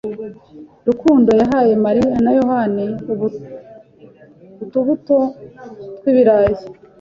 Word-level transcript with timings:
Rukundo 0.87 1.29
yahaye 1.41 1.73
Mariya 1.85 2.15
na 2.23 2.31
Yohana 2.37 2.81
utubuto 4.63 5.17
twibirayi. 5.97 6.61